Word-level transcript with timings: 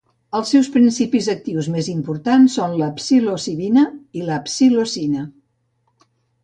Els 0.37 0.53
seus 0.53 0.69
principis 0.75 1.27
actius 1.33 1.67
més 1.75 1.89
importants 1.93 2.57
són 2.59 2.73
la 2.81 2.89
psilocibina 3.03 3.85
i 4.23 4.27
la 4.33 4.43
psilocina. 4.51 5.29